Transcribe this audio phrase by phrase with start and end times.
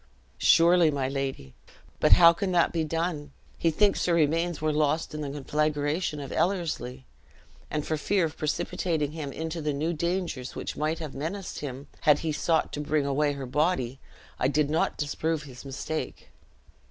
[0.39, 1.53] "Surely my lady;
[1.99, 3.31] but how can that be done?
[3.59, 7.05] He thinks her remains were lost in the conflagration of Ellerslie;
[7.69, 11.85] and for fear of precipitating him into the new dangers which might have menaced him
[11.99, 13.99] had he sought to bring away her body,
[14.39, 16.29] I did not disprove his mistake."